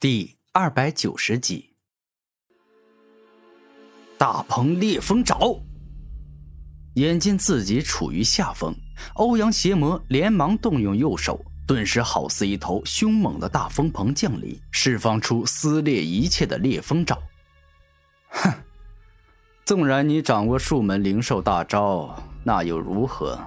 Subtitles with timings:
[0.00, 1.74] 第二百九十集，
[4.16, 5.60] 大鹏裂风爪。
[6.94, 8.74] 眼见自己处于下风，
[9.16, 17.18] 欧阳邪魔连忙动用右手，顿时好似一头凶猛的大风鹏降临，释放出撕裂一切的裂风爪。
[18.30, 18.50] 哼，
[19.66, 23.38] 纵然你掌握数门灵兽大招，那又如何？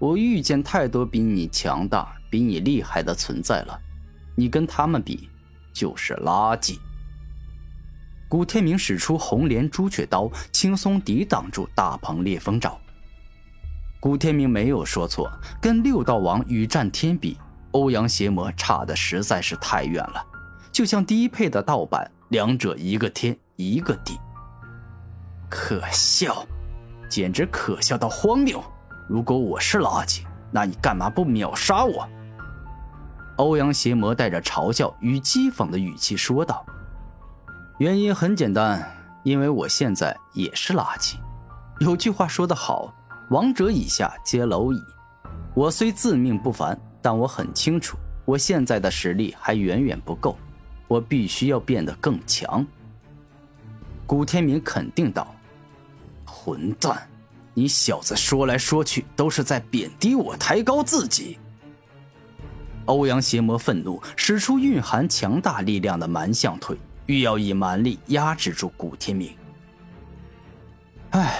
[0.00, 3.80] 我遇见太多比你强大、比你厉害的存在了，
[4.34, 5.28] 你跟他们比？
[5.72, 6.78] 就是垃圾。
[8.28, 12.78] 古天明使出红莲朱雀刀，轻松抵挡住大鹏烈风爪。
[14.00, 15.30] 古天明没有说错，
[15.60, 17.36] 跟六道王与战天比，
[17.72, 20.24] 欧阳邪魔差的实在是太远了，
[20.72, 24.18] 就像低配的盗版，两者一个天一个地。
[25.50, 26.46] 可笑，
[27.08, 28.64] 简直可笑到荒谬！
[29.08, 32.08] 如果我是垃圾，那你干嘛不秒杀我？
[33.36, 36.64] 欧阳邪魔带着嘲笑与讥讽的语气说道
[37.78, 38.86] ：“原因很简单，
[39.22, 41.14] 因为我现在也是垃圾。
[41.80, 42.94] 有句话说得好，
[43.30, 44.80] 王者以下皆蝼蚁。
[45.54, 50.36] 我虽自命不凡，但我很清楚，我现在的实力还远远不够，
[50.86, 52.64] 我必须要变得更强。”
[54.06, 55.34] 古天明肯定道
[56.26, 57.08] ：“混蛋，
[57.54, 61.38] 你小子说来说去都是在贬低我，抬高自己。”
[62.86, 69.36] 欧阳邪魔愤怒，使出蕴含强大力量的蛮象腿，欲要以蛮力压制住古天明。
[71.10, 71.38] 唉，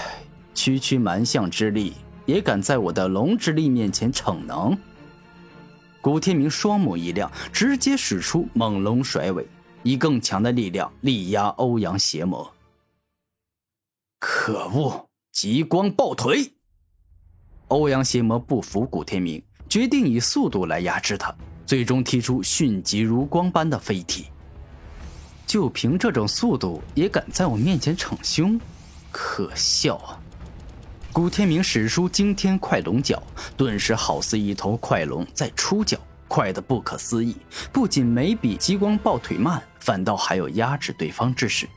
[0.53, 1.93] 区区蛮象之力，
[2.25, 4.77] 也敢在我的龙之力面前逞能？
[6.01, 9.47] 古天明双目一亮，直接使出猛龙甩尾，
[9.83, 12.53] 以更强的力量力压欧阳邪魔。
[14.19, 15.09] 可恶！
[15.31, 16.53] 极光爆腿！
[17.69, 19.43] 欧阳邪魔不服古天明。
[19.73, 21.33] 决定以速度来压制他，
[21.65, 24.27] 最终踢出迅疾如光般的飞踢。
[25.47, 28.61] 就凭这种速度也敢在我面前逞凶，
[29.11, 30.19] 可笑啊！
[31.11, 33.19] 古天明使出惊天快龙脚，
[33.57, 35.97] 顿时好似一头快龙在出脚，
[36.27, 37.35] 快得不可思议。
[37.71, 41.67] 不仅没比激光抱腿慢，反倒还有压制对方之势。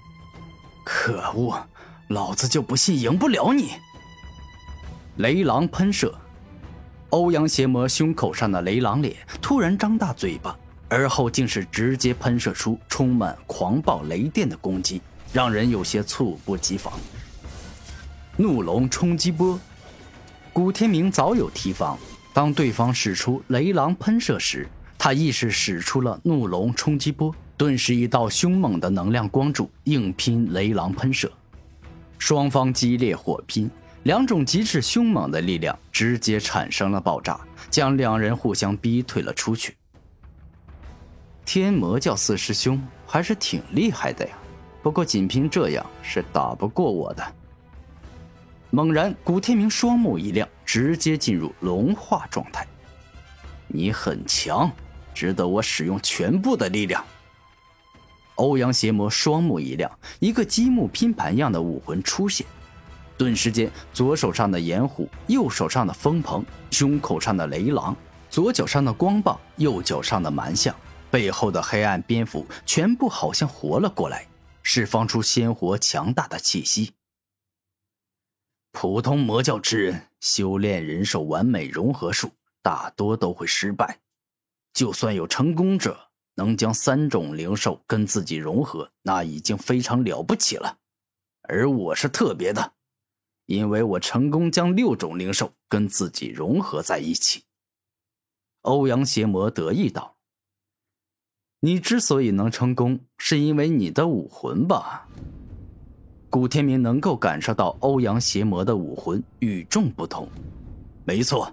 [0.84, 1.67] 可恶，
[2.09, 3.71] 老子就不信赢不了你！
[5.17, 6.15] 雷狼喷射。
[7.16, 10.54] 欧阳邪魔胸口上的雷狼脸突然张大嘴巴，
[10.87, 15.00] 而后竟是直接喷射出充满狂暴雷电的攻击，
[15.32, 16.93] 让人有些猝不及防。
[18.37, 19.59] 怒龙冲击波，
[20.53, 21.99] 古天明早有提防，
[22.34, 31.33] 当对方使出雷狼喷射时，他亦是使出了怒龙冲击波，顿时一道凶猛的能量光柱硬拼雷狼喷射，
[32.19, 33.71] 双方激烈火拼。
[34.06, 39.77] 两种极致凶猛的力量直接产生了爆炸，将两人互相逼退了出去。
[41.44, 44.39] 天魔教四师兄还是挺厉害的呀，
[44.81, 47.34] 不过仅凭这样是打不过我的。
[48.71, 52.65] 猛然，古天明双目一亮，直接进入龙化状态。
[53.66, 54.71] 你很强，
[55.12, 57.05] 值得我使用全部的力量。
[58.37, 59.91] 欧阳邪魔双目一亮，
[60.21, 62.47] 一个积木拼盘样的武魂出现。
[63.19, 67.97] 顿时间，左手上的炎虎，右手上的风鹏，胸口上的雷狼，
[68.28, 70.75] 左脚上的光棒，右脚上的蛮象，
[71.10, 74.27] 背后的黑暗蝙蝠，全部好像活了过来，
[74.62, 76.93] 释放出鲜活强大的气息。
[78.72, 84.00] 普通魔教之人修炼人兽完美融合术，大多都会失败。
[84.75, 90.77] 就算有成功者能将三种灵兽跟自己融合，那已经非常了不起了。
[91.48, 92.76] 而我是特别的。
[93.47, 97.45] 因为我成功将六种灵兽跟自己融合在一起，
[98.62, 100.17] 欧阳邪魔得意道
[101.61, 105.09] ：“你之所以能成功，是因为你的武魂吧？”
[106.29, 110.28] 古天明能够感受到欧阳邪魔的武魂与众不同。
[111.05, 111.51] 没错，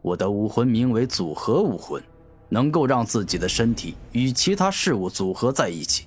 [0.00, 2.02] 我的武魂名为组合武魂，
[2.48, 6.06] 能够让自己的身体与其他事物组合在一起，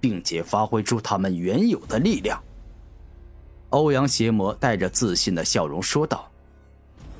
[0.00, 2.42] 并且发挥出他们原有的力量。
[3.70, 6.30] 欧阳邪魔带着自信的笑容说道：“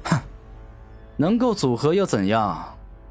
[0.05, 0.19] 哼，
[1.17, 2.65] 能够组合又怎样？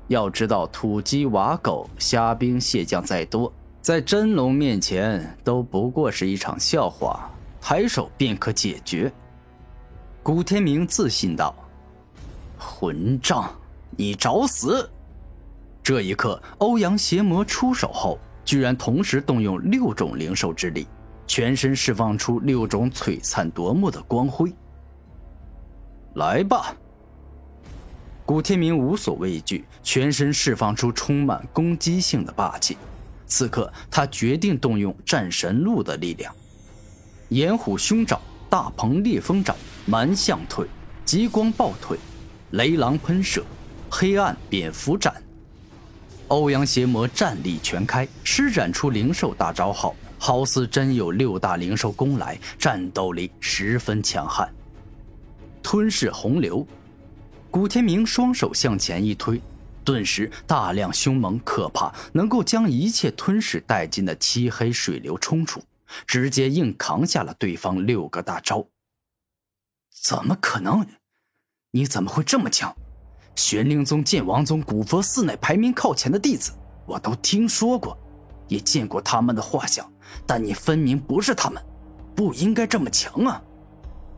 [0.07, 3.51] 要知道，土鸡瓦狗、虾兵蟹将再多，
[3.81, 7.29] 在真龙面前都不过是一场笑话，
[7.59, 9.11] 抬手便可解决。”
[10.23, 11.53] 古天明自信道
[12.57, 13.51] ：“混账，
[13.91, 14.89] 你找死！”
[15.83, 20.87] 这一刻，欧阳邪魔出手后，居然同时动用六种灵兽之力。
[21.27, 24.53] 全身释放出六种璀璨夺目的光辉。
[26.15, 26.75] 来吧！
[28.25, 32.77] 古天明无所畏惧，全身释放出充满攻击性的霸气，
[33.27, 36.33] 此刻，他决定动用战神路的力量：
[37.29, 38.19] 炎虎凶爪、
[38.49, 39.55] 大鹏烈风爪、
[39.85, 40.65] 蛮象腿、
[41.03, 41.99] 极光暴腿、
[42.51, 43.43] 雷狼喷射、
[43.91, 45.21] 黑暗蝙蝠斩。
[46.29, 54.51] 欧阳邪魔战力全开，施展出灵兽大招后，好似真有六大灵兽攻来，战斗力十分强悍。
[55.61, 56.65] 吞噬洪流，
[57.49, 59.41] 古天明双手向前一推。
[59.83, 65.61] 顿时，大量凶猛可怕、能够将一切吞噬殆尽的漆黑水流冲出，
[66.07, 68.65] 直接硬扛下了对方六个大招。
[70.01, 70.87] 怎么可能？
[71.71, 72.75] 你怎么会这么强？
[73.35, 76.51] 玄灵宗、剑王宗、古佛寺乃排名靠前的弟子，
[76.87, 77.95] 我都听说过，
[78.47, 79.87] 也见过他们的画像，
[80.25, 81.61] 但你分明不是他们，
[82.15, 83.41] 不应该这么强啊！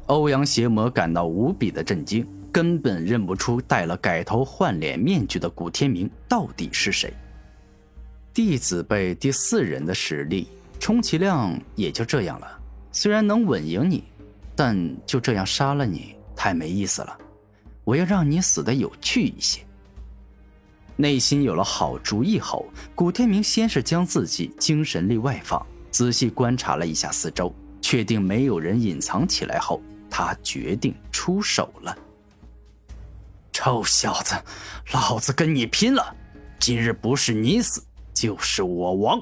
[0.08, 2.28] 欧阳邪魔感到无比的震惊。
[2.50, 7.14] 根本认不出戴了改头换脸面具的古天明到底是谁。
[8.34, 10.48] 弟子辈第四人的实力，
[10.80, 12.48] 充其量也就这样了。
[12.92, 14.06] 虽然能稳赢你，
[14.56, 14.76] 但
[15.06, 17.16] 就这样杀了你太没意思了。
[17.84, 19.62] 我要让你死的有趣一些。
[20.96, 31.98] 内心有了好主意后，古天明先是将自己精神力外放，仔细观察了一下四周，确定没有人隐藏起来后，他决定出手了。
[33.52, 34.36] 臭小子，
[34.94, 36.16] 老子跟你拼了！
[36.60, 39.22] 今日不是你死，就是我亡。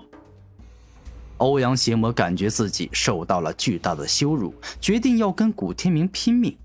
[1.38, 6.58] 欧阳邪魔感觉自己受到了巨大的羞辱，决定要跟古天明拼命。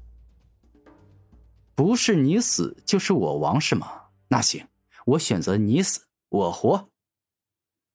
[1.74, 3.90] 不是你死，就是我亡，是吗？
[4.28, 4.66] 那行，
[5.06, 6.88] 我选择你死，我活。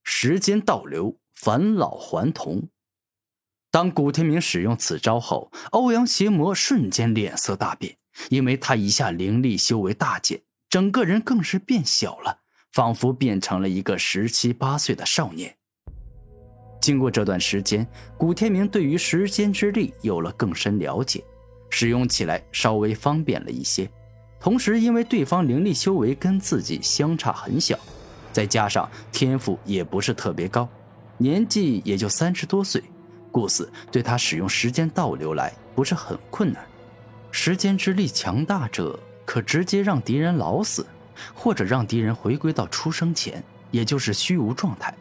[0.04, 2.68] 时间倒流，返老还童。
[3.70, 7.98] 当古天明使用此招后，欧阳邪魔瞬间脸色大变。
[8.30, 12.40] 因为他一下灵力修为大减，整个人更是变小了，
[12.72, 15.54] 仿佛变成了一个十七八岁的少年。
[16.80, 17.86] 经过这段时间，
[18.18, 21.22] 古天明对于时间之力有了更深了解，
[21.70, 23.86] 使用起来稍微方便了一些。
[24.40, 27.78] 同时，因为对方灵力修为跟自己相差很小，
[28.32, 30.70] 再加上天赋也不是特别高，
[31.18, 32.84] 年纪也就三十多岁，
[33.32, 36.64] 故此对他使用时间倒流来不是很困难。
[37.32, 40.86] 时间之力强大者，可直接让敌人老死，
[41.34, 44.94] 或者让敌人回归到出生前，也就是虚无状态。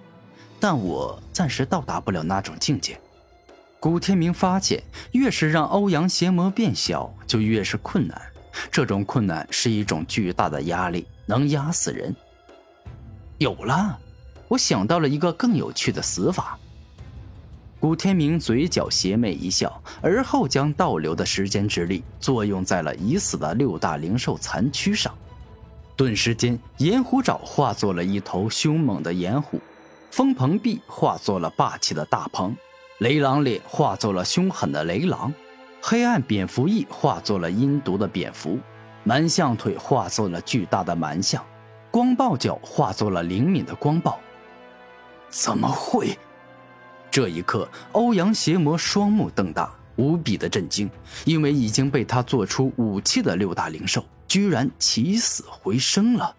[0.58, 2.98] 但我暂时到达不了那种境界。
[3.78, 4.82] 古天明发现，
[5.12, 8.20] 越是让欧阳邪魔变小，就越是困难。
[8.70, 12.14] 这种困难是一种巨大的压力，能压死人。
[13.38, 13.98] 有了，
[14.48, 16.58] 我想到了一个更有趣的死法。
[17.80, 25.14] 古天明嘴角邪魅一笑，而后将倒流的时间之力作用在了已死的六大灵兽残躯上，
[25.94, 29.60] 顿时间，炎虎爪化作了一头凶猛的炎虎，
[30.10, 32.56] 风鹏臂化作了霸气的大鹏，
[33.00, 35.30] 雷狼脸化作了凶狠的雷狼，
[35.82, 38.58] 黑暗蝙蝠翼化作了阴毒的蝙蝠，
[39.02, 41.44] 蛮象腿化作了巨大的蛮象，
[41.90, 44.18] 光暴脚化作了灵敏的光暴。
[45.34, 46.16] 怎么会？
[47.10, 50.88] 这一刻，欧阳邪魔双目瞪大，无比的震惊，
[51.24, 56.32] 因为已经被他做出武器的六大灵兽，居然起死回生了。